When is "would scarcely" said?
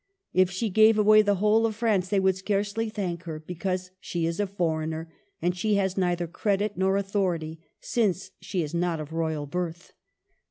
2.19-2.89